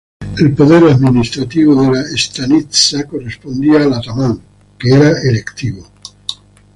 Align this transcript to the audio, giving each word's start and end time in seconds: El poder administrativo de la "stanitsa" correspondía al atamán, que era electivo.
El 0.39 0.55
poder 0.55 0.83
administrativo 0.85 1.75
de 1.79 1.91
la 1.95 2.03
"stanitsa" 2.17 3.03
correspondía 3.05 3.83
al 3.83 3.93
atamán, 3.93 4.41
que 4.79 4.89
era 4.89 5.11
electivo. 5.21 5.85